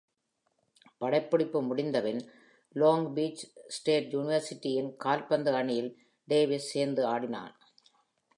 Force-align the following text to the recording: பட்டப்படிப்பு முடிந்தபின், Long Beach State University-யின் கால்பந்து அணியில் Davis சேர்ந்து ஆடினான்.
பட்டப்படிப்பு 1.01 1.59
முடிந்தபின், 1.67 2.21
Long 2.75 3.03
Beach 3.17 3.41
State 3.77 4.07
University-யின் 4.17 4.91
கால்பந்து 5.05 5.53
அணியில் 5.59 5.91
Davis 6.27 6.65
சேர்ந்து 6.73 7.03
ஆடினான். 7.13 7.53